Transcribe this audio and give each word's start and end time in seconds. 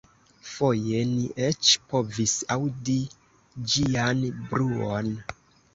Foje 0.51 1.01
ni 1.09 1.27
eĉ 1.49 1.75
povis 1.93 2.33
aŭdi 2.57 2.99
ĝian 3.77 4.29
bruon. 4.51 5.17